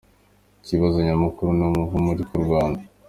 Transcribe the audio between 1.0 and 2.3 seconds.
nyamukuru ni umuvumo uri